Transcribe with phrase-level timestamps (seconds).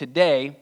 [0.00, 0.56] today,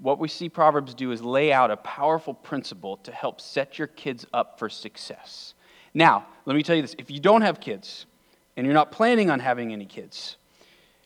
[0.00, 3.86] what we see Proverbs do is lay out a powerful principle to help set your
[3.86, 5.54] kids up for success.
[5.94, 8.06] Now, let me tell you this if you don't have kids
[8.56, 10.38] and you're not planning on having any kids,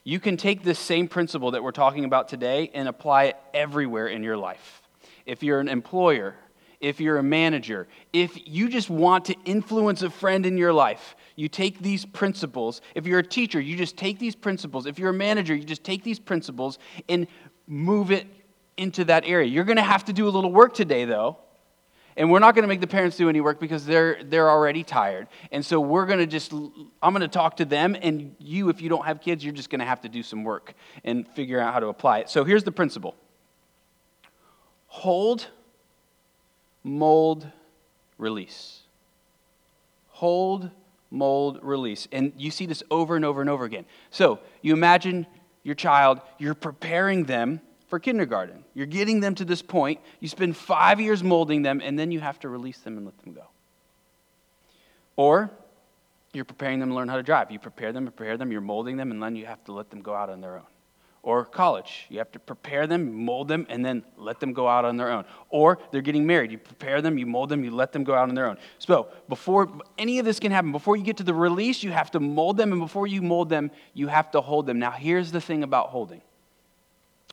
[0.03, 4.09] you can take this same principle that we're talking about today and apply it everywhere
[4.09, 4.81] in your life.
[5.27, 6.37] If you're an employer,
[6.81, 11.17] if you're a manager, if you just want to influence a friend in your life,
[11.37, 12.81] you take these principles.
[12.95, 14.87] If you're a teacher, you just take these principles.
[14.87, 16.79] If you're a manager, you just take these principles
[17.09, 17.27] and
[17.67, 18.27] move it
[18.77, 19.49] into that area.
[19.49, 21.39] You're going to have to do a little work today, though.
[22.17, 24.85] And we're not going to make the parents do any work because they're, they're already
[24.85, 25.27] tired.
[25.51, 27.97] And so we're going to just, I'm going to talk to them.
[28.01, 30.45] And you, if you don't have kids, you're just going to have to do some
[30.45, 32.31] work and figure out how to apply it.
[32.31, 33.17] So here's the principle
[34.87, 35.49] hold,
[36.85, 37.49] mold,
[38.17, 38.83] release.
[40.11, 40.71] Hold,
[41.11, 42.07] mold, release.
[42.13, 43.87] And you see this over and over and over again.
[44.11, 45.27] So you imagine
[45.65, 48.65] your child, you're preparing them for kindergarten.
[48.75, 50.01] You're getting them to this point.
[50.21, 53.19] You spend five years molding them, and then you have to release them and let
[53.19, 53.47] them go.
[55.17, 55.51] Or
[56.33, 57.51] you're preparing them to learn how to drive.
[57.51, 60.03] You prepare them, prepare them, you're molding them, and then you have to let them
[60.03, 60.67] go out on their own.
[61.25, 62.05] Or college.
[62.11, 65.11] You have to prepare them, mold them, and then let them go out on their
[65.11, 65.25] own.
[65.49, 66.53] Or they're getting married.
[66.53, 68.59] You prepare them, you mold them, you let them go out on their own.
[68.79, 72.11] So before any of this can happen, before you get to the release, you have
[72.11, 74.79] to mold them, and before you mold them, you have to hold them.
[74.79, 76.21] Now, here's the thing about holding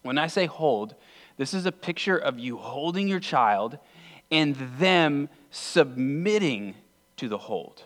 [0.03, 0.95] when I say hold,
[1.37, 3.77] this is a picture of you holding your child
[4.31, 6.75] and them submitting
[7.17, 7.83] to the hold.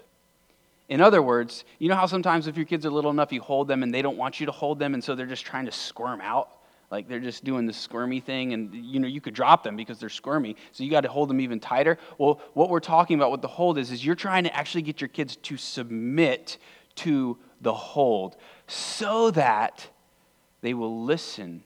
[0.88, 3.68] In other words, you know how sometimes if your kids are little enough, you hold
[3.68, 5.72] them and they don't want you to hold them, and so they're just trying to
[5.72, 6.50] squirm out?
[6.92, 10.00] Like they're just doing the squirmy thing, and you know, you could drop them because
[10.00, 11.98] they're squirmy, so you got to hold them even tighter.
[12.20, 15.02] Well, what we're talking about with the hold is, is you're trying to actually get
[15.02, 16.60] your kids to submit
[16.96, 18.36] to the hold
[18.68, 19.88] so that
[20.62, 21.64] they will listen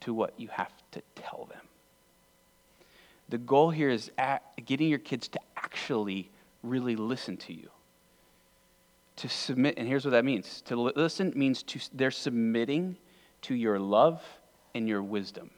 [0.00, 1.60] to what you have to tell them.
[3.28, 4.10] The goal here is
[4.64, 6.30] getting your kids to actually
[6.62, 7.70] really listen to you.
[9.16, 12.96] To submit, and here's what that means to listen means to, they're submitting
[13.42, 14.22] to your love
[14.74, 15.50] and your wisdom.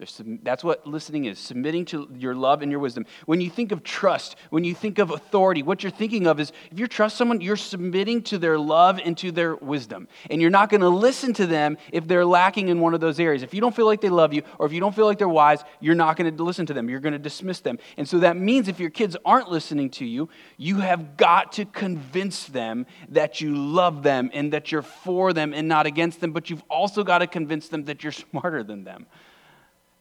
[0.00, 3.04] That's what listening is submitting to your love and your wisdom.
[3.26, 6.52] When you think of trust, when you think of authority, what you're thinking of is
[6.70, 10.06] if you trust someone, you're submitting to their love and to their wisdom.
[10.30, 13.18] And you're not going to listen to them if they're lacking in one of those
[13.18, 13.42] areas.
[13.42, 15.28] If you don't feel like they love you or if you don't feel like they're
[15.28, 16.88] wise, you're not going to listen to them.
[16.88, 17.80] You're going to dismiss them.
[17.96, 20.28] And so that means if your kids aren't listening to you,
[20.58, 25.52] you have got to convince them that you love them and that you're for them
[25.52, 28.84] and not against them, but you've also got to convince them that you're smarter than
[28.84, 29.06] them.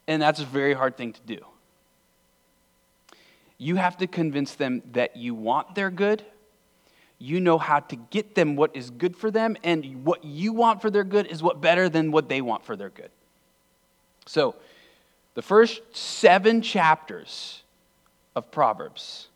[0.07, 1.39] And that's a very hard thing to do.
[3.57, 6.23] You have to convince them that you want their good,
[7.19, 10.81] you know how to get them what is good for them, and what you want
[10.81, 13.09] for their good is what better than what they want for their good.
[14.27, 14.55] So,
[15.33, 17.63] the first seven chapters
[18.35, 19.27] of Proverbs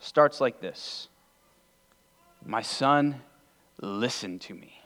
[0.00, 1.08] starts like this
[2.44, 3.22] My son,
[3.80, 4.82] listen to me.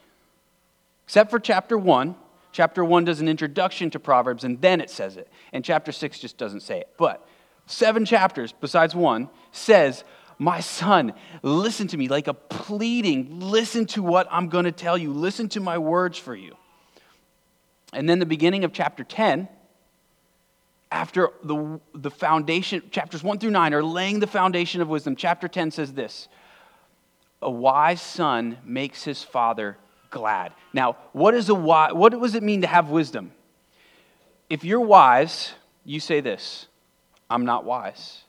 [1.04, 2.14] Except for chapter one,
[2.56, 5.28] Chapter 1 does an introduction to Proverbs and then it says it.
[5.52, 6.88] And chapter 6 just doesn't say it.
[6.96, 7.22] But
[7.66, 10.04] seven chapters, besides one, says,
[10.38, 11.12] My son,
[11.42, 13.40] listen to me like a pleading.
[13.40, 15.12] Listen to what I'm going to tell you.
[15.12, 16.56] Listen to my words for you.
[17.92, 19.50] And then the beginning of chapter 10,
[20.90, 25.14] after the, the foundation, chapters 1 through 9 are laying the foundation of wisdom.
[25.14, 26.26] Chapter 10 says this
[27.42, 29.76] A wise son makes his father
[30.10, 30.52] glad.
[30.72, 33.32] Now, what, is a what does it mean to have wisdom?
[34.48, 35.52] If you're wise,
[35.84, 36.66] you say this
[37.28, 38.22] I'm not wise.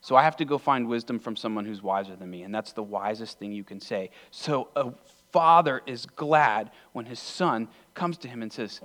[0.00, 2.42] So I have to go find wisdom from someone who's wiser than me.
[2.42, 4.10] And that's the wisest thing you can say.
[4.30, 4.92] So a
[5.32, 8.80] father is glad when his son comes to him and says,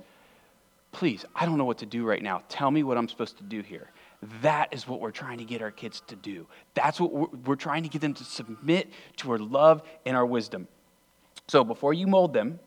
[0.90, 2.42] Please, I don't know what to do right now.
[2.48, 3.88] Tell me what I'm supposed to do here.
[4.42, 6.46] That is what we're trying to get our kids to do.
[6.74, 10.26] That's what we're, we're trying to get them to submit to our love and our
[10.26, 10.68] wisdom.
[11.52, 12.58] So before you mold them,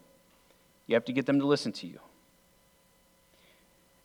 [0.86, 2.00] you have to get them to listen to you.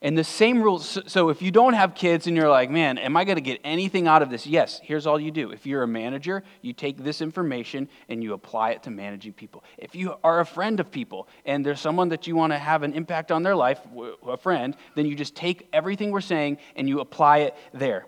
[0.01, 0.99] And the same rules.
[1.07, 3.61] So if you don't have kids and you're like, man, am I going to get
[3.63, 4.47] anything out of this?
[4.47, 5.51] Yes, here's all you do.
[5.51, 9.65] If you're a manager, you take this information and you apply it to managing people.
[9.77, 12.83] If you are a friend of people and there's someone that you want to have
[12.83, 13.81] an impact on their life,
[14.27, 18.07] a friend, then you just take everything we're saying and you apply it there.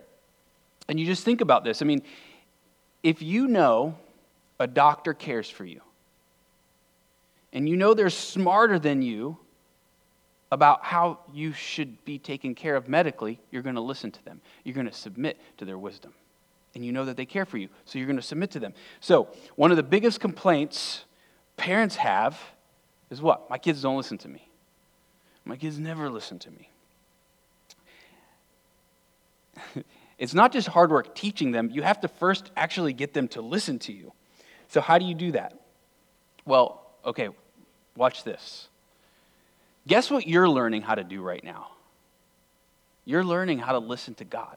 [0.89, 1.83] And you just think about this.
[1.83, 2.01] I mean,
[3.03, 3.99] if you know
[4.59, 5.83] a doctor cares for you,
[7.53, 9.39] and you know they're smarter than you
[10.53, 14.39] about how you should be taken care of medically, you're going to listen to them.
[14.65, 16.13] You're going to submit to their wisdom.
[16.75, 18.75] And you know that they care for you, so you're going to submit to them.
[19.01, 21.05] So, one of the biggest complaints
[21.57, 22.39] parents have
[23.11, 23.49] is what?
[23.49, 24.49] My kids don't listen to me.
[25.45, 26.69] My kids never listen to me.
[30.19, 33.41] it's not just hard work teaching them, you have to first actually get them to
[33.43, 34.13] listen to you.
[34.69, 35.59] So, how do you do that?
[36.45, 37.29] Well, okay,
[37.97, 38.69] watch this.
[39.87, 41.69] Guess what you're learning how to do right now?
[43.05, 44.57] You're learning how to listen to God.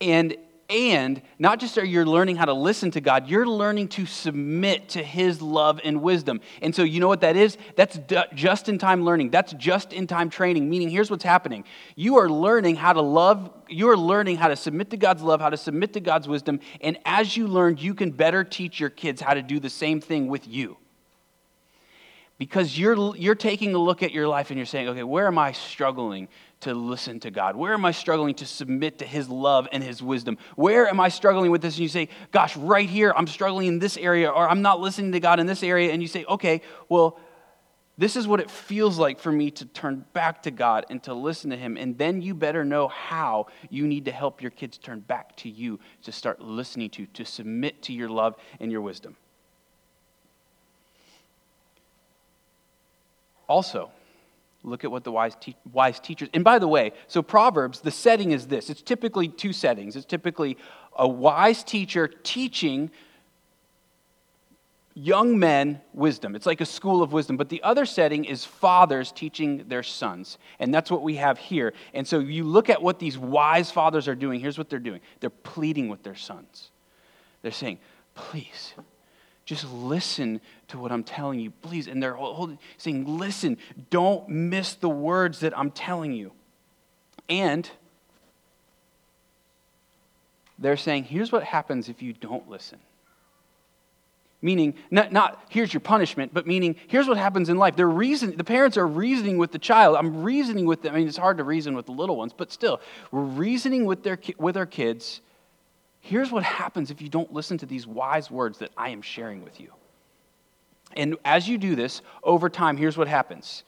[0.00, 0.36] And
[0.68, 4.88] and not just are you learning how to listen to God, you're learning to submit
[4.90, 6.40] to His love and wisdom.
[6.60, 7.56] And so, you know what that is?
[7.76, 7.98] That's
[8.34, 9.30] just in time learning.
[9.30, 10.68] That's just in time training.
[10.68, 14.56] Meaning, here's what's happening you are learning how to love, you are learning how to
[14.56, 16.58] submit to God's love, how to submit to God's wisdom.
[16.80, 20.00] And as you learn, you can better teach your kids how to do the same
[20.00, 20.76] thing with you
[22.38, 25.38] because you're, you're taking a look at your life and you're saying, okay, where am
[25.38, 26.28] I struggling
[26.60, 27.56] to listen to God?
[27.56, 30.36] Where am I struggling to submit to His love and His wisdom?
[30.54, 31.74] Where am I struggling with this?
[31.74, 35.12] And you say, gosh, right here, I'm struggling in this area, or I'm not listening
[35.12, 35.92] to God in this area.
[35.92, 37.18] And you say, okay, well,
[37.98, 41.14] this is what it feels like for me to turn back to God and to
[41.14, 41.78] listen to Him.
[41.78, 45.48] And then you better know how you need to help your kids turn back to
[45.48, 49.16] you to start listening to, to submit to your love and your wisdom.
[53.48, 53.90] Also,
[54.62, 57.90] look at what the wise, te- wise teachers, and by the way, so Proverbs, the
[57.90, 59.96] setting is this it's typically two settings.
[59.96, 60.56] It's typically
[60.96, 62.90] a wise teacher teaching
[64.96, 66.34] young men wisdom.
[66.34, 67.36] It's like a school of wisdom.
[67.36, 70.38] But the other setting is fathers teaching their sons.
[70.58, 71.74] And that's what we have here.
[71.92, 74.40] And so you look at what these wise fathers are doing.
[74.40, 76.70] Here's what they're doing they're pleading with their sons.
[77.42, 77.78] They're saying,
[78.14, 78.72] please,
[79.46, 81.86] just listen to what I'm telling you, please.
[81.86, 83.56] And they're holding, saying, listen,
[83.90, 86.32] don't miss the words that I'm telling you.
[87.28, 87.70] And
[90.58, 92.80] they're saying, here's what happens if you don't listen.
[94.42, 97.76] Meaning, not, not here's your punishment, but meaning, here's what happens in life.
[97.76, 99.96] They're reason, the parents are reasoning with the child.
[99.96, 100.94] I'm reasoning with them.
[100.94, 102.80] I mean, it's hard to reason with the little ones, but still,
[103.12, 105.20] we're reasoning with, their, with our kids
[106.06, 109.42] Here's what happens if you don't listen to these wise words that I am sharing
[109.42, 109.72] with you.
[110.96, 113.64] And as you do this, over time, here's what happens.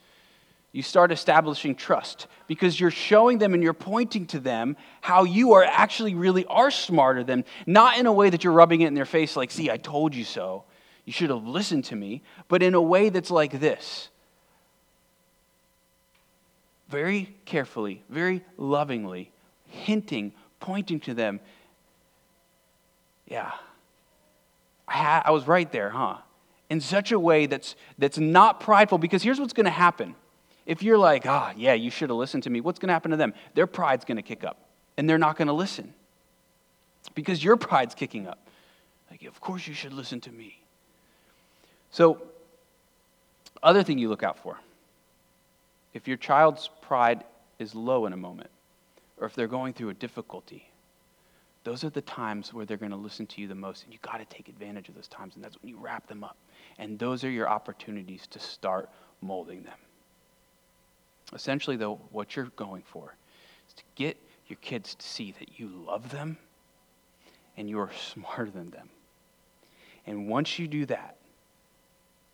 [0.71, 5.51] You start establishing trust because you're showing them and you're pointing to them how you
[5.51, 8.93] are actually really are smarter than, not in a way that you're rubbing it in
[8.93, 10.63] their face like, see, I told you so.
[11.03, 14.07] You should have listened to me, but in a way that's like this.
[16.87, 19.29] Very carefully, very lovingly,
[19.67, 20.31] hinting,
[20.61, 21.41] pointing to them
[23.29, 23.51] yeah.
[24.87, 26.17] I, had, I was right there, huh?
[26.69, 30.15] In such a way that's, that's not prideful, because here's what's going to happen.
[30.65, 32.93] If you're like, ah, oh, yeah, you should have listened to me, what's going to
[32.93, 33.33] happen to them?
[33.55, 34.57] Their pride's going to kick up,
[34.97, 35.93] and they're not going to listen
[37.15, 38.47] because your pride's kicking up.
[39.09, 40.61] Like, of course you should listen to me.
[41.91, 42.21] So,
[43.63, 44.57] other thing you look out for
[45.93, 47.23] if your child's pride
[47.57, 48.51] is low in a moment,
[49.17, 50.68] or if they're going through a difficulty,
[51.69, 53.83] those are the times where they're going to listen to you the most.
[53.83, 55.35] And you got to take advantage of those times.
[55.35, 56.35] And that's when you wrap them up.
[56.79, 58.89] And those are your opportunities to start
[59.21, 59.77] molding them.
[61.31, 63.15] Essentially, though, what you're going for
[63.67, 64.17] is to get
[64.47, 66.39] your kids to see that you love them
[67.55, 68.89] and you are smarter than them.
[70.07, 71.17] And once you do that,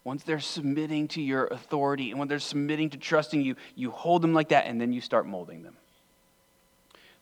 [0.05, 4.21] once they're submitting to your authority and when they're submitting to trusting you, you hold
[4.21, 5.75] them like that and then you start molding them.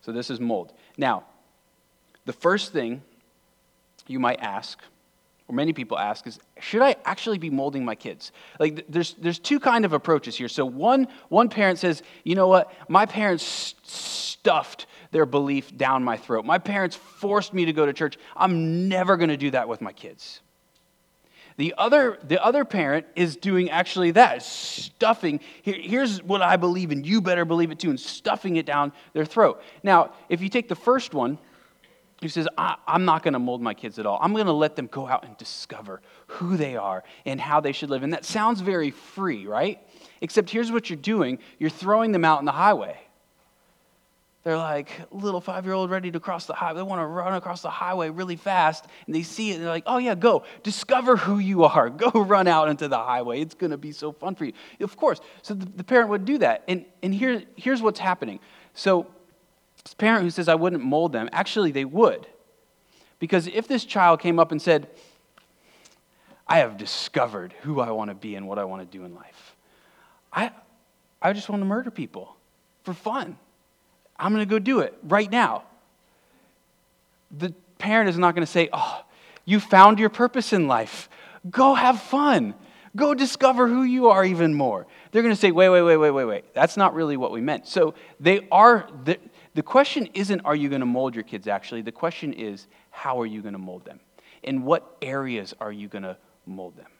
[0.02, 0.74] So, this is mold.
[0.96, 1.24] Now,
[2.24, 3.02] the first thing
[4.06, 4.78] you might ask,
[5.48, 8.32] or many people ask, is should I actually be molding my kids?
[8.58, 10.48] Like there's there's two kind of approaches here.
[10.48, 16.16] So one one parent says, you know what, my parents stuffed their belief down my
[16.16, 16.44] throat.
[16.44, 18.18] My parents forced me to go to church.
[18.36, 20.40] I'm never going to do that with my kids.
[21.56, 25.38] The other, the other parent is doing actually that, stuffing.
[25.62, 28.92] Here, here's what I believe, and you better believe it too, and stuffing it down
[29.12, 29.62] their throat.
[29.84, 31.38] Now, if you take the first one,
[32.24, 34.18] he says, I, am not going to mold my kids at all.
[34.20, 37.72] I'm going to let them go out and discover who they are and how they
[37.72, 38.02] should live.
[38.02, 39.78] And that sounds very free, right?
[40.20, 42.98] Except here's what you're doing you're throwing them out in the highway.
[44.44, 46.76] They're like little five year old ready to cross the highway.
[46.76, 48.84] They want to run across the highway really fast.
[49.06, 50.44] And they see it and they're like, oh, yeah, go.
[50.62, 51.88] Discover who you are.
[52.04, 53.40] Go run out into the highway.
[53.40, 54.52] It's going to be so fun for you.
[54.80, 55.20] Of course.
[55.42, 56.64] So the, the parent would do that.
[56.68, 58.38] And, and here, here's what's happening.
[58.74, 59.06] So
[59.84, 62.26] this parent who says, I wouldn't mold them, actually, they would.
[63.18, 64.88] Because if this child came up and said,
[66.46, 69.14] I have discovered who I want to be and what I want to do in
[69.14, 69.56] life,
[70.32, 70.50] I,
[71.22, 72.36] I just want to murder people
[72.82, 73.38] for fun.
[74.18, 75.64] I'm going to go do it right now.
[77.30, 79.04] The parent is not going to say, Oh,
[79.44, 81.08] you found your purpose in life.
[81.50, 82.54] Go have fun.
[82.96, 84.86] Go discover who you are even more.
[85.10, 86.54] They're going to say, wait, wait, wait, wait, wait, wait.
[86.54, 87.66] That's not really what we meant.
[87.66, 88.88] So they are,
[89.54, 91.82] the, question isn't, are you going to mold your kids actually?
[91.82, 94.00] The question is, how are you going to mold them?
[94.42, 96.90] In what areas are you going to mold them?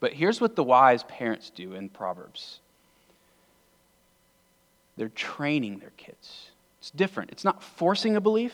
[0.00, 2.60] But here's what the wise parents do in Proverbs
[4.96, 6.50] they're training their kids.
[6.78, 7.30] It's different.
[7.30, 8.52] It's not forcing a belief,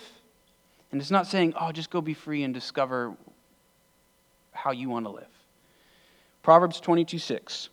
[0.92, 3.16] and it's not saying, oh, just go be free and discover
[4.52, 5.26] how you want to live.
[6.44, 7.68] Proverbs 22 6.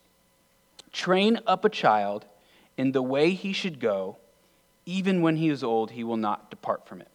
[0.91, 2.25] Train up a child
[2.77, 4.17] in the way he should go,
[4.85, 7.07] even when he is old, he will not depart from it.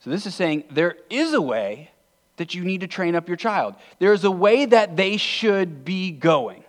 [0.00, 1.90] So, this is saying there is a way
[2.36, 3.74] that you need to train up your child.
[3.98, 6.64] There is a way that they should be going.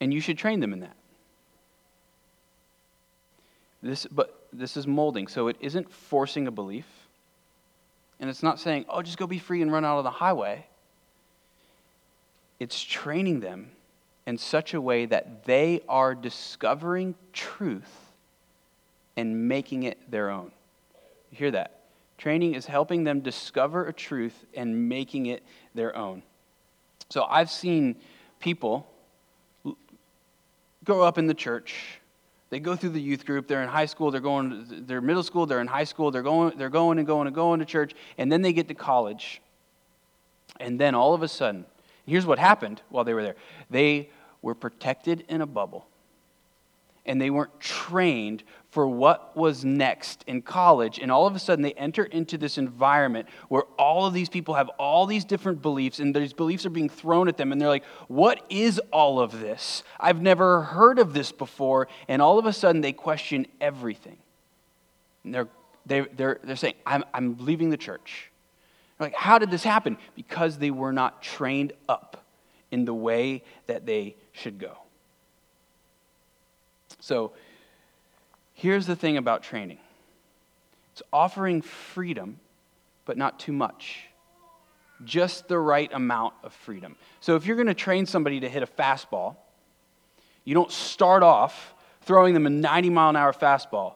[0.00, 0.96] And you should train them in that.
[3.82, 6.86] This, but this is molding, so it isn't forcing a belief.
[8.20, 10.66] And it's not saying, oh, just go be free and run out of the highway.
[12.60, 13.72] It's training them
[14.26, 18.12] in such a way that they are discovering truth
[19.16, 20.52] and making it their own.
[21.30, 21.80] You hear that?
[22.18, 25.42] Training is helping them discover a truth and making it
[25.74, 26.22] their own.
[27.08, 27.96] So I've seen
[28.38, 28.86] people
[30.84, 32.00] grow up in the church
[32.52, 33.46] they go through the youth group.
[33.46, 34.10] They're in high school.
[34.10, 34.84] They're going.
[34.86, 35.46] They're middle school.
[35.46, 36.10] They're in high school.
[36.10, 36.58] They're going.
[36.58, 37.94] They're going and going and going to church.
[38.18, 39.40] And then they get to college.
[40.60, 41.64] And then all of a sudden,
[42.06, 43.36] here's what happened while they were there.
[43.70, 45.86] They were protected in a bubble
[47.04, 50.98] and they weren't trained for what was next in college.
[50.98, 54.54] And all of a sudden, they enter into this environment where all of these people
[54.54, 57.52] have all these different beliefs, and these beliefs are being thrown at them.
[57.52, 59.82] And they're like, What is all of this?
[59.98, 61.88] I've never heard of this before.
[62.08, 64.18] And all of a sudden, they question everything.
[65.24, 65.48] And they're,
[65.84, 68.31] they, they're, they're saying, I'm, I'm leaving the church.
[69.02, 69.98] Like, How did this happen?
[70.14, 72.24] Because they were not trained up
[72.70, 74.78] in the way that they should go.
[77.00, 77.32] So
[78.54, 79.78] here's the thing about training
[80.92, 82.38] it's offering freedom,
[83.04, 84.04] but not too much.
[85.04, 86.94] Just the right amount of freedom.
[87.20, 89.34] So if you're going to train somebody to hit a fastball,
[90.44, 93.94] you don't start off throwing them a 90 mile an hour fastball,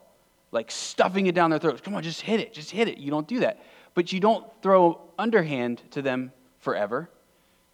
[0.51, 1.79] like stuffing it down their throats.
[1.79, 2.97] Come on, just hit it, just hit it.
[2.97, 3.63] You don't do that.
[3.97, 7.09] But you don't throw underhand to them forever.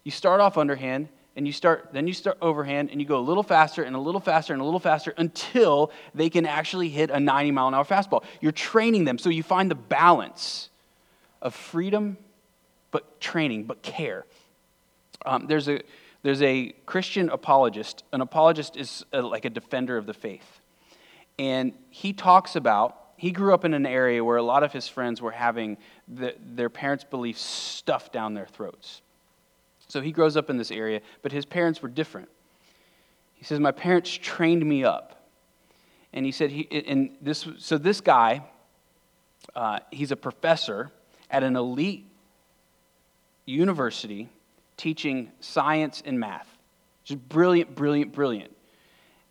[0.04, 3.20] You start off underhand and you start then you start overhand and you go a
[3.20, 7.10] little faster and a little faster and a little faster until they can actually hit
[7.10, 8.24] a 90 mile an hour fastball.
[8.40, 10.70] You're training them so you find the balance
[11.42, 12.16] of freedom
[12.90, 14.24] but training but care.
[15.26, 15.82] Um, there's a
[16.22, 18.02] there's a christian apologist.
[18.14, 20.60] An apologist is a, like a defender of the faith.
[21.38, 24.86] And he talks about he grew up in an area where a lot of his
[24.86, 29.02] friends were having the, their parents' beliefs stuffed down their throats
[29.88, 32.28] so he grows up in this area, but his parents were different.
[33.34, 35.28] He says, My parents trained me up.
[36.12, 38.44] And he said, he, and this, so this guy,
[39.56, 40.92] uh, he's a professor
[41.28, 42.06] at an elite
[43.46, 44.28] university
[44.76, 46.46] teaching science and math.
[47.02, 48.53] Just brilliant, brilliant, brilliant.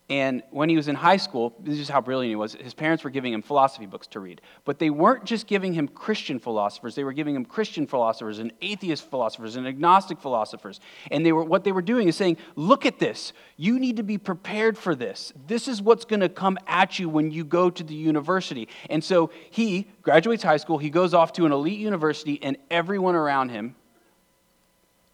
[0.10, 2.56] And when he was in high school, this is how brilliant he was.
[2.56, 4.42] His parents were giving him philosophy books to read.
[4.66, 8.52] But they weren't just giving him Christian philosophers, they were giving him Christian philosophers and
[8.62, 10.82] atheist philosophers and agnostic philosophers.
[11.10, 13.32] And they were, what they were doing is saying, look at this.
[13.56, 15.32] You need to be prepared for this.
[15.48, 18.68] This is what's going to come at you when you go to the university.
[18.90, 23.16] And so he graduates high school, he goes off to an elite university, and everyone
[23.16, 23.76] around him,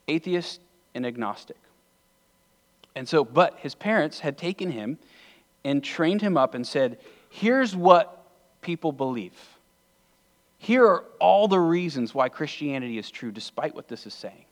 [0.08, 0.62] atheist
[0.96, 1.58] and agnostic.
[2.96, 4.98] And so, but his parents had taken him
[5.64, 6.98] and trained him up and said,
[7.30, 8.26] Here's what
[8.62, 9.34] people believe.
[10.58, 14.46] Here are all the reasons why Christianity is true, despite what this is saying.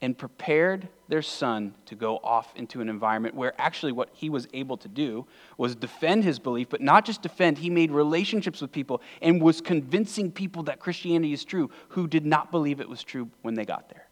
[0.00, 4.46] And prepared their son to go off into an environment where actually what he was
[4.52, 5.26] able to do
[5.56, 9.60] was defend his belief, but not just defend, he made relationships with people and was
[9.60, 13.64] convincing people that Christianity is true who did not believe it was true when they
[13.64, 14.06] got there.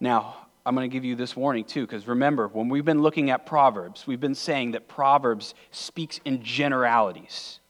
[0.00, 3.30] Now, I'm going to give you this warning too, because remember, when we've been looking
[3.30, 7.60] at Proverbs, we've been saying that Proverbs speaks in generalities.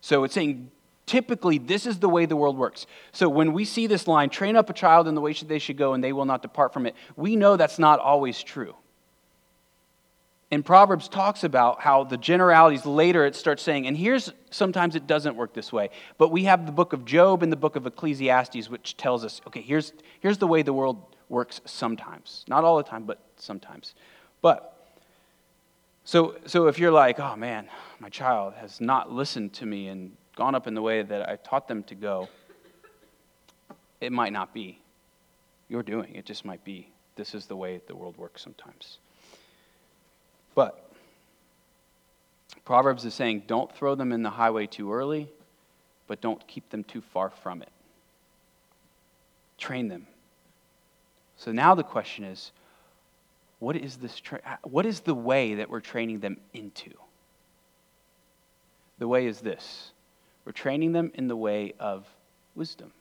[0.00, 0.70] So it's saying
[1.06, 2.86] typically this is the way the world works.
[3.12, 5.76] So when we see this line, train up a child in the way they should
[5.76, 8.76] go and they will not depart from it, we know that's not always true.
[10.52, 15.06] And Proverbs talks about how the generalities later it starts saying, and here's sometimes it
[15.06, 17.86] doesn't work this way, but we have the book of Job and the book of
[17.86, 22.44] Ecclesiastes, which tells us, okay, here's, here's the way the world works sometimes.
[22.46, 23.94] Not all the time, but sometimes.
[24.42, 24.76] But
[26.04, 27.68] so so if you're like, "Oh man,
[27.98, 31.36] my child has not listened to me and gone up in the way that I
[31.36, 32.28] taught them to go."
[34.00, 34.78] it might not be
[35.68, 36.14] your doing.
[36.14, 38.98] It just might be this is the way the world works sometimes.
[40.54, 40.90] But
[42.64, 45.30] Proverbs is saying don't throw them in the highway too early,
[46.06, 47.68] but don't keep them too far from it.
[49.58, 50.06] Train them.
[51.40, 52.52] So now the question is
[53.60, 56.90] what is this tra- what is the way that we're training them into?
[58.98, 59.92] The way is this.
[60.44, 62.06] We're training them in the way of
[62.54, 62.92] wisdom.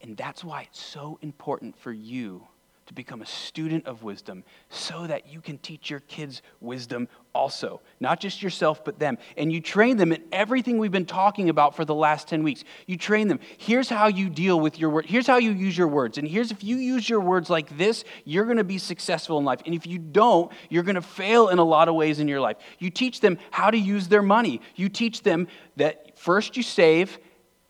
[0.00, 2.48] And that's why it's so important for you
[2.88, 7.80] to become a student of wisdom so that you can teach your kids wisdom also.
[8.00, 9.18] Not just yourself, but them.
[9.36, 12.64] And you train them in everything we've been talking about for the last 10 weeks.
[12.86, 13.40] You train them.
[13.58, 15.06] Here's how you deal with your word.
[15.06, 16.16] Here's how you use your words.
[16.16, 19.44] And here's if you use your words like this, you're going to be successful in
[19.44, 19.60] life.
[19.66, 22.40] And if you don't, you're going to fail in a lot of ways in your
[22.40, 22.56] life.
[22.78, 24.62] You teach them how to use their money.
[24.76, 27.18] You teach them that first you save.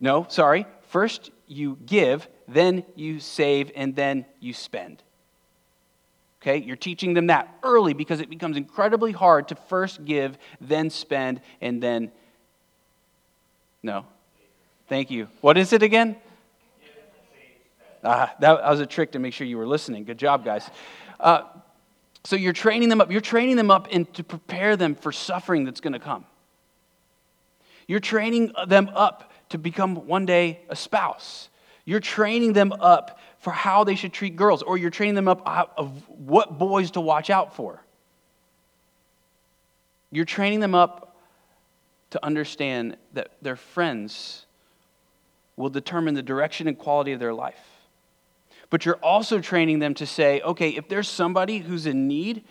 [0.00, 0.66] No, sorry.
[0.88, 5.02] First you give, then you save, and then you spend.
[6.40, 10.88] Okay, you're teaching them that early because it becomes incredibly hard to first give, then
[10.88, 12.12] spend, and then.
[13.82, 14.06] No.
[14.88, 15.28] Thank you.
[15.40, 16.16] What is it again?
[18.04, 20.04] Ah, that was a trick to make sure you were listening.
[20.04, 20.70] Good job, guys.
[21.18, 21.42] Uh,
[22.24, 23.10] so you're training them up.
[23.10, 26.24] You're training them up and to prepare them for suffering that's going to come.
[27.86, 31.48] You're training them up to become one day a spouse.
[31.84, 35.42] You're training them up for how they should treat girls, or you're training them up
[35.76, 37.82] of what boys to watch out for.
[40.10, 41.16] You're training them up
[42.10, 44.46] to understand that their friends
[45.56, 47.60] will determine the direction and quality of their life.
[48.70, 52.44] But you're also training them to say, okay, if there's somebody who's in need,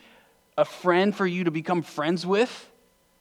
[0.58, 2.70] a friend for you to become friends with,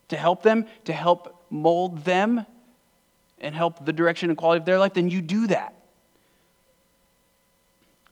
[0.09, 2.47] to help them, to help mold them,
[3.39, 5.76] and help the direction and quality of their life, then you do that.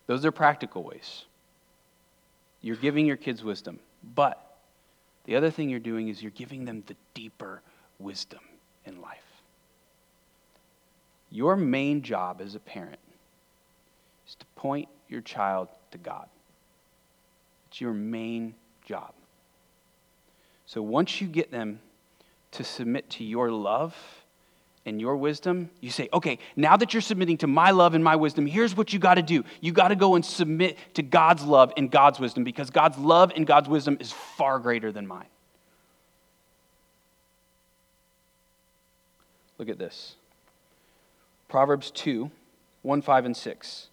[0.07, 1.25] Those are practical ways.
[2.61, 3.81] You're giving your kids wisdom.
[4.15, 4.41] But
[5.25, 7.63] the other thing you're doing is you're giving them the deeper
[7.99, 8.41] wisdom
[8.85, 9.19] in life.
[11.31, 13.01] Your main job as a parent
[14.27, 16.29] is to point your child to God.
[17.69, 19.13] It's your main job.
[20.67, 21.81] So once you get them
[22.53, 23.97] to submit to your love,
[24.87, 28.17] and your wisdom, you say, okay, now that you're submitting to my love and my
[28.17, 29.45] wisdom, here's what you got to do.
[29.61, 33.33] You got to go and submit to God's love and God's wisdom because God's love
[33.35, 35.27] and God's wisdom is far greater than mine.
[39.59, 40.17] Look at this
[41.49, 42.31] Proverbs 2
[42.83, 43.89] 1, 5, and 6.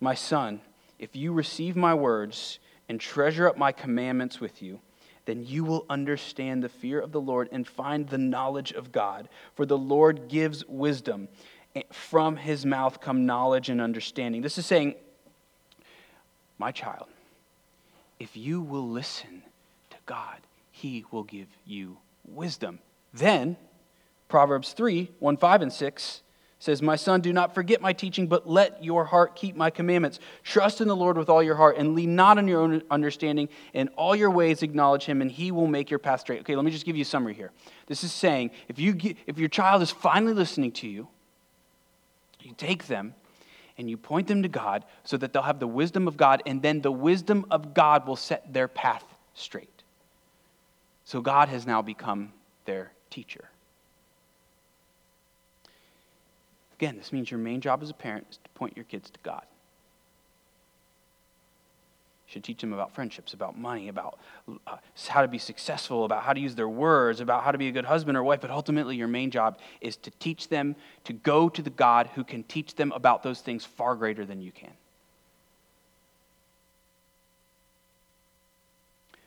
[0.00, 0.60] My son,
[0.98, 4.80] if you receive my words and treasure up my commandments with you,
[5.30, 9.28] then you will understand the fear of the Lord and find the knowledge of God.
[9.54, 11.28] For the Lord gives wisdom.
[11.76, 14.42] Eh, from his mouth come knowledge and understanding.
[14.42, 14.96] This is saying,
[16.58, 17.06] my child,
[18.18, 19.44] if you will listen
[19.90, 20.38] to God,
[20.72, 22.80] he will give you wisdom.
[23.14, 23.56] Then,
[24.28, 26.22] Proverbs 3 1, 5, and 6
[26.60, 30.20] says, My son, do not forget my teaching, but let your heart keep my commandments.
[30.44, 33.48] Trust in the Lord with all your heart and lean not on your own understanding.
[33.72, 36.40] In all your ways acknowledge him, and he will make your path straight.
[36.40, 37.50] Okay, let me just give you a summary here.
[37.86, 41.08] This is saying if, you get, if your child is finally listening to you,
[42.40, 43.14] you take them
[43.78, 46.60] and you point them to God so that they'll have the wisdom of God, and
[46.60, 49.82] then the wisdom of God will set their path straight.
[51.04, 52.32] So God has now become
[52.66, 53.49] their teacher.
[56.80, 59.18] Again, this means your main job as a parent is to point your kids to
[59.22, 59.42] God.
[62.26, 64.18] You should teach them about friendships, about money, about
[64.66, 64.76] uh,
[65.08, 67.70] how to be successful, about how to use their words, about how to be a
[67.70, 68.40] good husband or wife.
[68.40, 72.24] But ultimately, your main job is to teach them to go to the God who
[72.24, 74.72] can teach them about those things far greater than you can.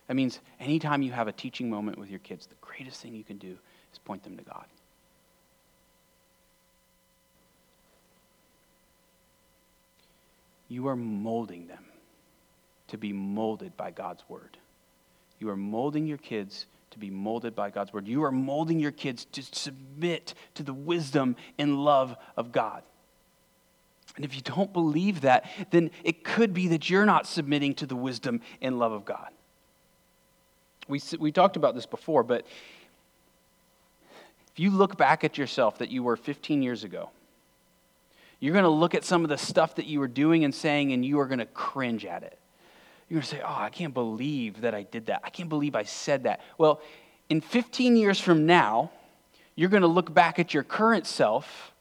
[0.08, 3.24] That means anytime you have a teaching moment with your kids, the greatest thing you
[3.24, 3.56] can do
[3.92, 4.66] is point them to God.
[10.74, 11.86] You are molding them
[12.88, 14.58] to be molded by God's word.
[15.40, 18.08] You are molding your kids to be molded by God's word.
[18.08, 22.84] You are molding your kids to submit to the wisdom and love of God.
[24.16, 27.86] And if you don't believe that, then it could be that you're not submitting to
[27.86, 29.30] the wisdom and love of God.
[30.88, 32.46] We, we talked about this before, but
[34.52, 37.10] if you look back at yourself that you were 15 years ago,
[38.44, 40.92] you're going to look at some of the stuff that you were doing and saying,
[40.92, 42.38] and you are going to cringe at it.
[43.08, 45.22] You're going to say, Oh, I can't believe that I did that.
[45.24, 46.42] I can't believe I said that.
[46.58, 46.82] Well,
[47.30, 48.92] in 15 years from now,
[49.56, 51.72] you're going to look back at your current self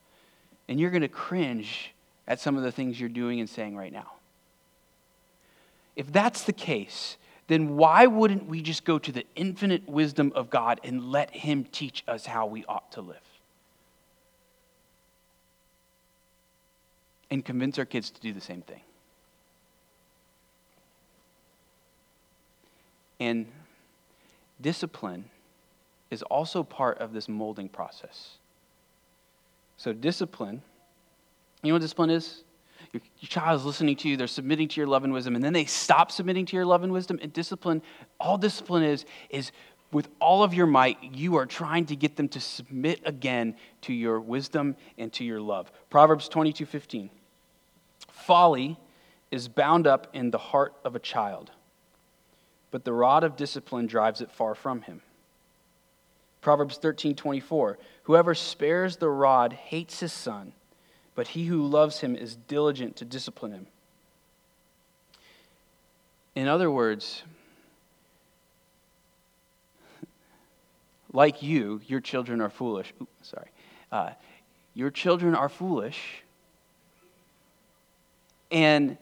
[0.68, 1.94] And you're going to cringe
[2.28, 4.12] at some of the things you're doing and saying right now.
[5.96, 7.16] If that's the case,
[7.48, 11.64] then why wouldn't we just go to the infinite wisdom of God and let Him
[11.72, 13.31] teach us how we ought to live?
[17.32, 18.82] And convince our kids to do the same thing.
[23.18, 23.46] And
[24.60, 25.24] discipline
[26.10, 28.36] is also part of this molding process.
[29.78, 30.60] So, discipline,
[31.62, 32.42] you know what discipline is?
[32.92, 35.42] Your, your child is listening to you, they're submitting to your love and wisdom, and
[35.42, 37.18] then they stop submitting to your love and wisdom.
[37.22, 37.80] And discipline,
[38.20, 39.52] all discipline is, is
[39.90, 43.94] with all of your might, you are trying to get them to submit again to
[43.94, 45.72] your wisdom and to your love.
[45.88, 47.08] Proverbs 22 15.
[48.22, 48.78] Folly
[49.30, 51.50] is bound up in the heart of a child,
[52.70, 55.02] but the rod of discipline drives it far from him.
[56.40, 57.78] Proverbs 13 24.
[58.04, 60.52] Whoever spares the rod hates his son
[61.14, 63.66] but he who loves him is diligent to discipline him.
[66.34, 67.22] In other words,
[71.12, 72.94] like you, your children are foolish.
[73.02, 73.48] Ooh, sorry.
[73.90, 74.10] Uh,
[74.72, 76.22] your children are foolish,
[78.52, 78.98] and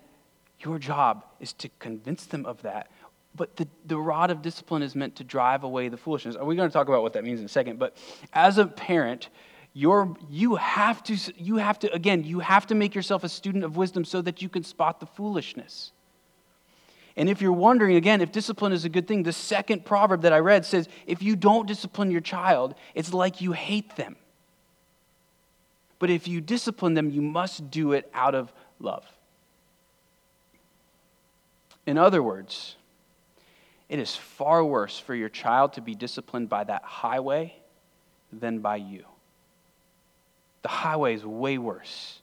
[0.60, 2.90] your job is to convince them of that.
[3.34, 6.36] But the, the rod of discipline is meant to drive away the foolishness.
[6.36, 7.78] Are We're going to talk about what that means in a second.
[7.78, 7.96] But
[8.32, 9.28] as a parent,
[9.72, 13.64] you're, you have to, you have to, again, you have to make yourself a student
[13.64, 15.92] of wisdom so that you can spot the foolishness.
[17.16, 20.32] And if you're wondering, again, if discipline is a good thing, the second proverb that
[20.32, 24.16] I read says if you don't discipline your child, it's like you hate them.
[25.98, 29.04] But if you discipline them, you must do it out of love.
[31.90, 32.76] In other words,
[33.88, 37.56] it is far worse for your child to be disciplined by that highway
[38.32, 39.04] than by you.
[40.62, 42.20] The highway is way worse.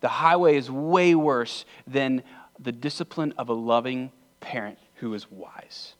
[0.00, 2.24] The highway is way worse than
[2.58, 5.94] the discipline of a loving parent who is wise.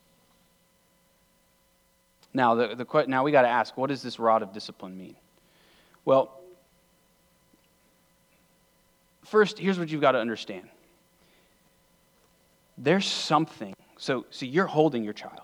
[2.35, 5.15] Now, the, the, now we got to ask what does this rod of discipline mean?
[6.05, 6.41] Well,
[9.25, 10.69] first, here's what you've got to understand
[12.79, 13.75] there's something.
[13.99, 15.43] So, so you're holding your child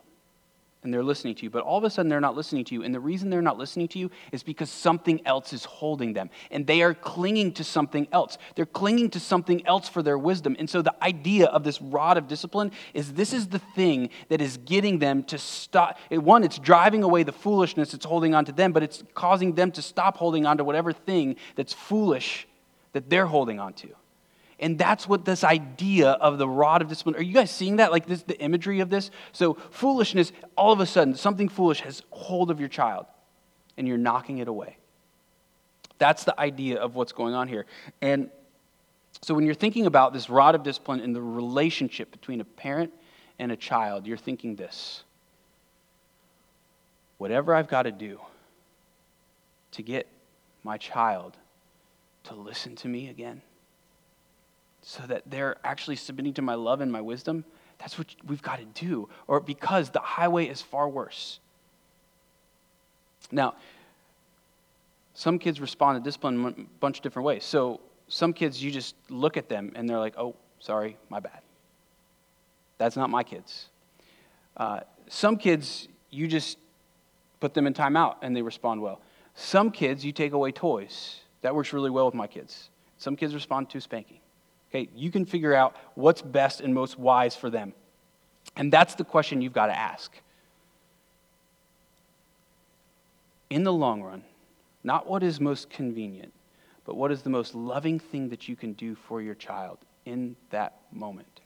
[0.85, 2.85] and they're listening to you, but all of a sudden they're not listening to you.
[2.85, 6.29] And the reason they're not listening to you is because something else is holding them.
[6.51, 8.37] And they are clinging to something else.
[8.55, 10.55] They're clinging to something else for their wisdom.
[10.59, 14.43] And so the idea of this rod of discipline is this is the thing that
[14.43, 15.99] is getting them to stop.
[16.11, 19.73] One, it's driving away the foolishness that's holding on to them, but it's causing them
[19.73, 22.47] to stop holding on to whatever thing that's foolish
[22.93, 23.89] that they're holding on to.
[24.61, 27.17] And that's what this idea of the rod of discipline.
[27.17, 27.91] Are you guys seeing that?
[27.91, 29.11] Like this, the imagery of this?
[29.33, 33.07] So foolishness, all of a sudden, something foolish has hold of your child,
[33.77, 34.77] and you're knocking it away.
[35.99, 37.67] That's the idea of what's going on here.
[38.01, 38.31] And
[39.23, 42.93] so when you're thinking about this rod of discipline and the relationship between a parent
[43.39, 45.03] and a child, you're thinking this.
[47.19, 48.21] Whatever I've got to do
[49.73, 50.07] to get
[50.63, 51.37] my child
[52.25, 53.43] to listen to me again
[54.85, 57.45] so that they're actually submitting to my love and my wisdom,
[57.79, 59.09] that's what we've got to do.
[59.27, 61.41] Or because the highway is far worse.
[63.33, 63.55] Now,
[65.15, 67.45] some kids respond to discipline a bunch of different ways.
[67.45, 71.41] So some kids, you just look at them and they're like, oh, sorry, my bad.
[72.77, 73.69] That's not my kids.
[74.57, 76.59] Uh, some kids, you just
[77.41, 79.01] put them in timeout and they respond well.
[79.35, 81.21] Some kids, you take away toys.
[81.41, 82.69] That works really well with my kids.
[82.99, 84.21] Some kids respond to spanking.
[84.75, 87.73] Okay, you can figure out what's best and most wise for them.
[88.57, 90.13] And that's the question you've got to ask.
[93.51, 94.25] In the long run,
[94.83, 96.33] not what is most convenient,
[96.85, 100.35] but what is the most loving thing that you can do for your child in
[100.51, 101.41] that moment.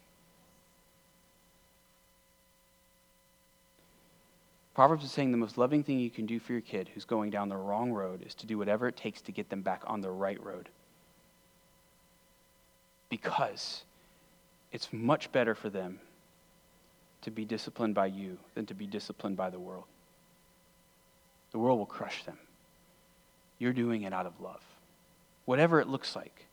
[4.74, 7.30] Proverbs is saying the most loving thing you can do for your kid who's going
[7.30, 10.00] down the wrong road is to do whatever it takes to get them back on
[10.00, 10.70] the right road
[13.20, 13.82] because
[14.70, 15.98] it's much better for them
[17.22, 19.84] to be disciplined by you than to be disciplined by the world.
[21.50, 22.38] The world will crush them.
[23.58, 24.62] You're doing it out of love,
[25.46, 26.46] whatever it looks like.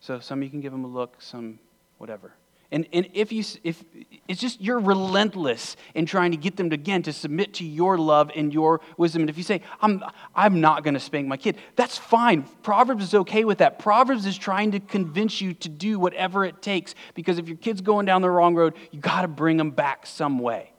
[0.00, 1.58] So some you can give them a look, some
[1.98, 2.32] whatever.
[2.72, 3.84] And, and if you, if
[4.28, 7.98] it's just you're relentless in trying to get them to, again to submit to your
[7.98, 9.22] love and your wisdom.
[9.22, 10.04] And if you say, I'm,
[10.36, 12.44] I'm not going to spank my kid, that's fine.
[12.62, 13.80] Proverbs is okay with that.
[13.80, 17.80] Proverbs is trying to convince you to do whatever it takes because if your kid's
[17.80, 20.72] going down the wrong road, you got to bring them back some way.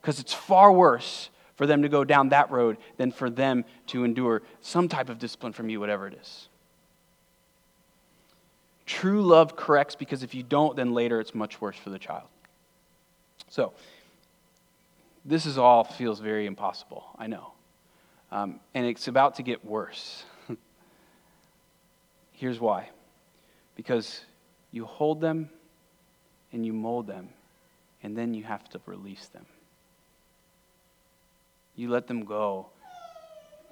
[0.00, 4.02] Because it's far worse for them to go down that road than for them to
[4.02, 6.48] endure some type of discipline from you, whatever it is.
[8.86, 12.28] True love corrects because if you don't, then later it's much worse for the child.
[13.48, 13.72] So,
[15.24, 17.52] this is all feels very impossible, I know.
[18.30, 20.24] Um, and it's about to get worse.
[22.32, 22.90] Here's why
[23.76, 24.22] because
[24.72, 25.50] you hold them
[26.52, 27.28] and you mold them,
[28.02, 29.44] and then you have to release them.
[31.74, 32.68] You let them go.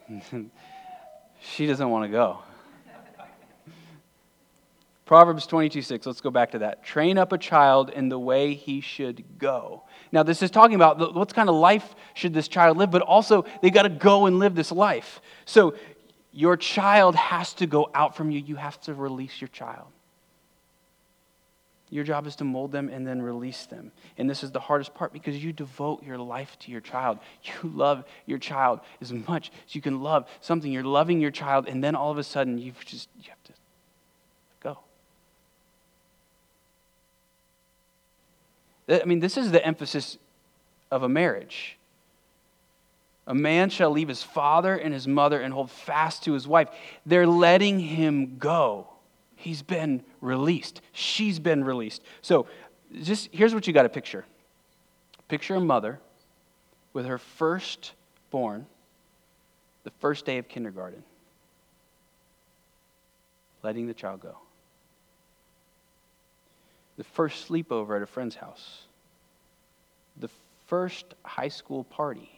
[1.40, 2.40] she doesn't want to go.
[5.06, 6.82] Proverbs 22 6, let's go back to that.
[6.82, 9.82] Train up a child in the way he should go.
[10.12, 13.44] Now, this is talking about what kind of life should this child live, but also
[13.60, 15.20] they've got to go and live this life.
[15.44, 15.74] So,
[16.32, 18.40] your child has to go out from you.
[18.40, 19.86] You have to release your child.
[21.90, 23.92] Your job is to mold them and then release them.
[24.18, 27.18] And this is the hardest part because you devote your life to your child.
[27.44, 30.72] You love your child as much as you can love something.
[30.72, 33.52] You're loving your child, and then all of a sudden, you've just, you have to
[34.60, 34.78] go.
[38.88, 40.18] I mean, this is the emphasis
[40.90, 41.78] of a marriage.
[43.26, 46.68] A man shall leave his father and his mother and hold fast to his wife.
[47.06, 48.88] They're letting him go.
[49.36, 50.82] He's been released.
[50.92, 52.02] She's been released.
[52.20, 52.46] So,
[53.02, 54.24] just here's what you got to picture
[55.26, 55.98] picture a mother
[56.92, 58.66] with her firstborn,
[59.84, 61.02] the first day of kindergarten,
[63.62, 64.36] letting the child go.
[66.96, 68.82] The first sleepover at a friend's house,
[70.16, 70.28] the
[70.66, 72.30] first high school party,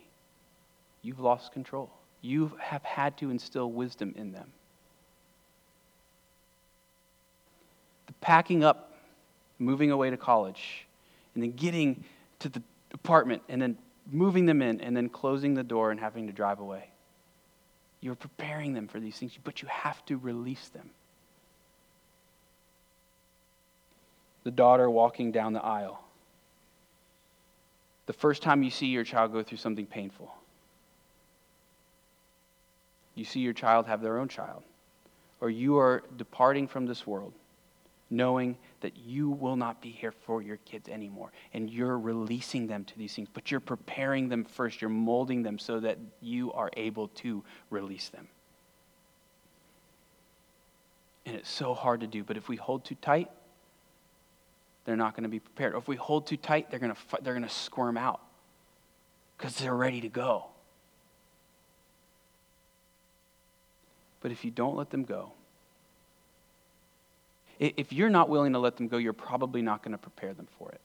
[1.02, 1.90] you've lost control.
[2.22, 4.50] You have had to instill wisdom in them.
[8.06, 8.94] The packing up,
[9.58, 10.86] moving away to college,
[11.34, 12.04] and then getting
[12.38, 13.76] to the apartment, and then
[14.10, 16.88] moving them in, and then closing the door and having to drive away.
[18.00, 20.90] You're preparing them for these things, but you have to release them.
[24.46, 26.02] The daughter walking down the aisle.
[28.06, 30.32] The first time you see your child go through something painful
[33.16, 34.62] you see your child have their own child,
[35.40, 37.32] or you are departing from this world
[38.09, 42.85] knowing that you will not be here for your kids anymore and you're releasing them
[42.85, 46.70] to these things but you're preparing them first you're molding them so that you are
[46.76, 48.28] able to release them
[51.24, 53.28] and it's so hard to do but if we hold too tight
[54.87, 57.22] they're not going to be prepared or if we hold too tight they're going to
[57.22, 58.20] they're going to squirm out
[59.37, 60.46] because they're ready to go
[64.27, 65.31] But if you don't let them go,
[67.61, 70.49] if you're not willing to let them go, you're probably not going to prepare them
[70.59, 70.81] for it.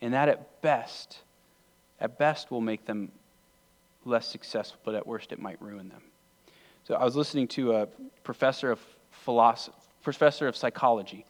[0.00, 1.18] And that at best,
[2.00, 3.12] at best will make them
[4.06, 6.00] less successful, but at worst it might ruin them.
[6.84, 7.86] So I was listening to a
[8.24, 8.80] professor of
[9.10, 11.26] philosophy, professor of psychology,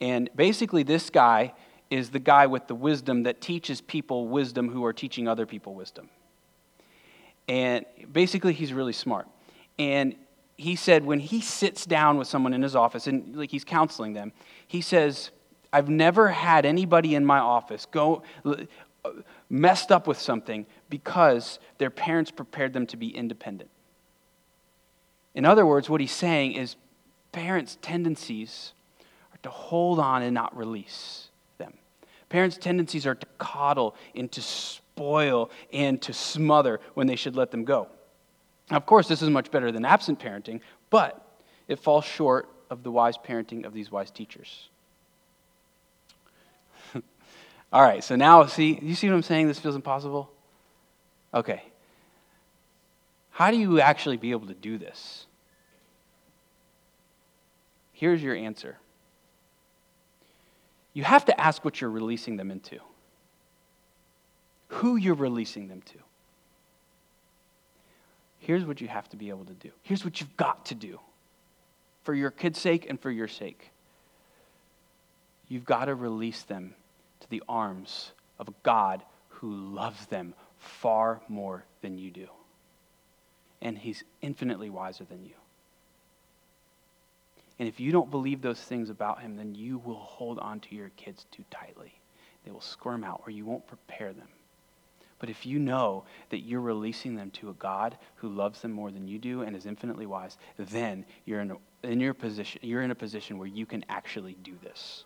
[0.00, 1.52] and basically this guy
[1.90, 5.74] is the guy with the wisdom that teaches people wisdom who are teaching other people
[5.74, 6.08] wisdom.
[7.48, 9.26] And basically he's really smart.
[9.78, 10.14] And
[10.56, 14.12] he said when he sits down with someone in his office and like he's counseling
[14.12, 14.32] them,
[14.66, 15.30] he says,
[15.72, 18.22] I've never had anybody in my office go
[19.48, 23.70] messed up with something because their parents prepared them to be independent.
[25.34, 26.76] In other words, what he's saying is
[27.32, 28.72] parents' tendencies
[29.42, 31.74] to hold on and not release them.
[32.28, 37.50] Parents' tendencies are to coddle and to spoil and to smother when they should let
[37.50, 37.88] them go.
[38.70, 41.26] Now, of course, this is much better than absent parenting, but
[41.68, 44.68] it falls short of the wise parenting of these wise teachers.
[47.72, 49.48] All right, so now, see, you see what I'm saying?
[49.48, 50.30] This feels impossible?
[51.34, 51.62] Okay.
[53.30, 55.26] How do you actually be able to do this?
[57.92, 58.78] Here's your answer
[60.92, 62.78] you have to ask what you're releasing them into,
[64.68, 65.98] who you're releasing them to.
[68.40, 69.70] Here's what you have to be able to do.
[69.82, 70.98] Here's what you've got to do
[72.02, 73.70] for your kids' sake and for your sake.
[75.48, 76.74] You've got to release them
[77.20, 82.28] to the arms of a God who loves them far more than you do.
[83.60, 85.34] And he's infinitely wiser than you.
[87.60, 90.74] And if you don't believe those things about him, then you will hold on to
[90.74, 91.92] your kids too tightly.
[92.42, 94.28] They will squirm out, or you won't prepare them.
[95.18, 98.90] But if you know that you're releasing them to a God who loves them more
[98.90, 102.80] than you do and is infinitely wise, then you're in a, in your position, you're
[102.80, 105.04] in a position where you can actually do this.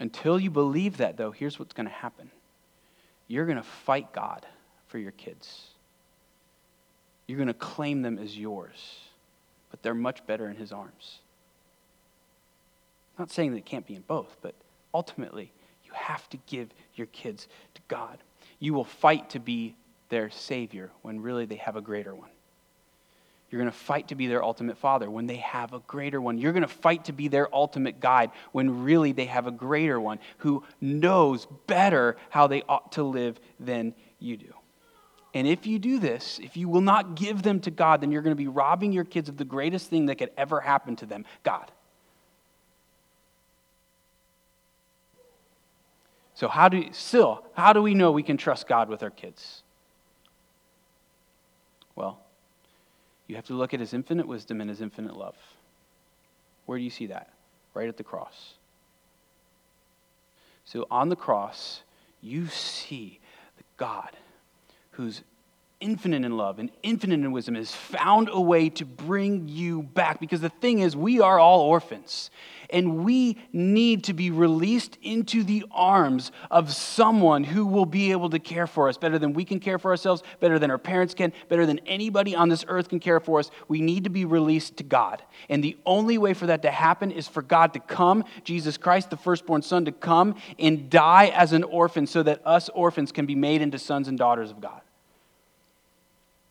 [0.00, 2.32] Until you believe that, though, here's what's going to happen
[3.28, 4.44] you're going to fight God
[4.88, 5.68] for your kids.
[7.28, 9.09] You're going to claim them as yours,
[9.70, 11.20] but they're much better in His arms.
[13.16, 14.54] I'm not saying that it can't be in both, but
[14.94, 15.52] ultimately,
[15.84, 18.18] you have to give your kids to God.
[18.58, 19.74] You will fight to be
[20.08, 22.30] their Savior when really they have a greater one.
[23.50, 26.38] You're going to fight to be their ultimate father when they have a greater one.
[26.38, 30.00] You're going to fight to be their ultimate guide when really they have a greater
[30.00, 34.54] one who knows better how they ought to live than you do.
[35.32, 38.22] And if you do this, if you will not give them to God, then you're
[38.22, 41.06] going to be robbing your kids of the greatest thing that could ever happen to
[41.06, 41.70] them God.
[46.34, 49.62] So, how do still, how do we know we can trust God with our kids?
[51.94, 52.18] Well,
[53.26, 55.36] you have to look at his infinite wisdom and his infinite love.
[56.66, 57.30] Where do you see that?
[57.74, 58.54] Right at the cross.
[60.64, 61.82] So on the cross,
[62.22, 63.20] you see
[63.56, 64.10] the God
[65.00, 65.22] who's
[65.80, 70.20] infinite in love and infinite in wisdom has found a way to bring you back.
[70.20, 72.30] Because the thing is, we are all orphans.
[72.68, 78.30] And we need to be released into the arms of someone who will be able
[78.30, 81.14] to care for us better than we can care for ourselves, better than our parents
[81.14, 83.50] can, better than anybody on this earth can care for us.
[83.66, 85.22] We need to be released to God.
[85.48, 89.10] And the only way for that to happen is for God to come, Jesus Christ,
[89.10, 93.26] the firstborn Son, to come and die as an orphan so that us orphans can
[93.26, 94.82] be made into sons and daughters of God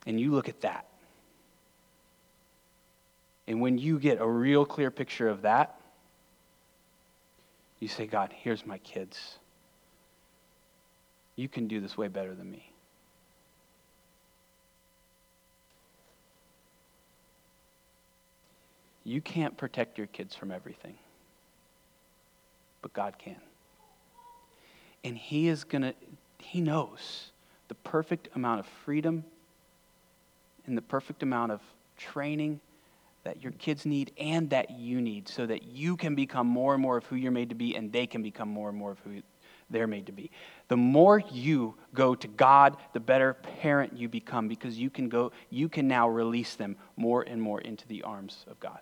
[0.06, 0.86] and you look at that.
[3.46, 5.80] And when you get a real clear picture of that,
[7.80, 9.38] you say, God, here's my kids.
[11.36, 12.70] You can do this way better than me.
[19.02, 20.94] You can't protect your kids from everything,
[22.82, 23.40] but God can.
[25.02, 25.94] And He is going to,
[26.38, 27.32] He knows
[27.68, 29.24] the perfect amount of freedom
[30.66, 31.60] and the perfect amount of
[31.96, 32.60] training
[33.24, 36.82] that your kids need and that you need so that you can become more and
[36.82, 38.98] more of who you're made to be and they can become more and more of
[39.00, 39.22] who
[39.68, 40.30] they're made to be.
[40.68, 45.32] The more you go to God, the better parent you become because you can go
[45.50, 48.80] you can now release them more and more into the arms of God.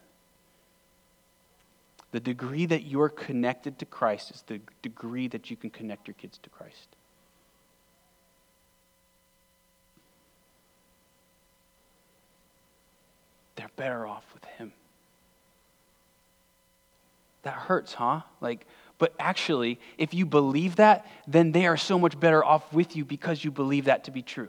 [2.10, 6.14] The degree that you're connected to Christ is the degree that you can connect your
[6.14, 6.96] kids to Christ.
[13.58, 14.72] They're better off with him.
[17.42, 18.20] That hurts, huh?
[18.40, 18.66] Like,
[18.98, 23.04] but actually, if you believe that, then they are so much better off with you
[23.04, 24.48] because you believe that to be true.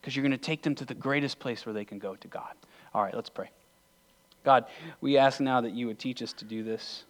[0.00, 2.28] Because you're going to take them to the greatest place where they can go to
[2.28, 2.54] God.
[2.94, 3.50] All right, let's pray.
[4.42, 4.64] God,
[5.02, 7.04] we ask now that you would teach us to do this.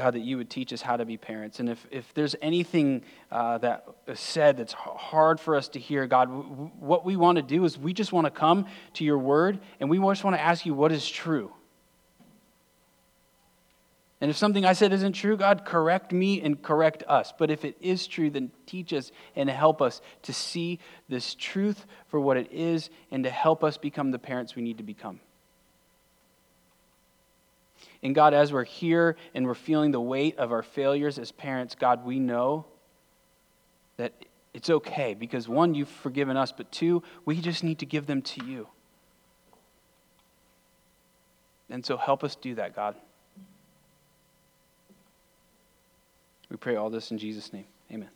[0.00, 1.60] God, that you would teach us how to be parents.
[1.60, 6.06] And if, if there's anything uh, that is said that's hard for us to hear,
[6.06, 9.18] God, w- what we want to do is we just want to come to your
[9.18, 11.52] word and we just want to ask you what is true.
[14.22, 17.34] And if something I said isn't true, God, correct me and correct us.
[17.38, 20.78] But if it is true, then teach us and help us to see
[21.10, 24.78] this truth for what it is and to help us become the parents we need
[24.78, 25.20] to become.
[28.02, 31.74] And God, as we're here and we're feeling the weight of our failures as parents,
[31.74, 32.64] God, we know
[33.96, 34.12] that
[34.54, 38.22] it's okay because one, you've forgiven us, but two, we just need to give them
[38.22, 38.68] to you.
[41.68, 42.96] And so help us do that, God.
[46.48, 47.66] We pray all this in Jesus' name.
[47.92, 48.10] Amen.